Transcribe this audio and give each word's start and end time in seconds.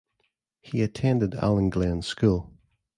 He 0.61 0.81
attended 0.81 1.35
Allan 1.35 1.69
Glen's 1.69 2.07
School. 2.07 2.49